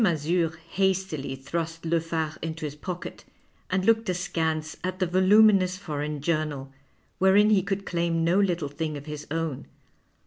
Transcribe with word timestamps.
Mazure 0.03 0.57
hastily 0.71 1.35
thrust 1.35 1.85
Le 1.85 1.99
Phare 1.99 2.35
into 2.41 2.65
his 2.65 2.73
pocket 2.73 3.23
and 3.69 3.85
looked 3.85 4.09
askance 4.09 4.75
at 4.83 4.97
the 4.97 5.05
voluminous 5.05 5.77
foreign 5.77 6.21
journal, 6.21 6.73
wherein 7.19 7.51
he 7.51 7.61
could 7.61 7.85
claim 7.85 8.23
no 8.23 8.39
little 8.39 8.67
thing 8.69 8.97
of 8.97 9.05
his 9.05 9.27
own. 9.29 9.67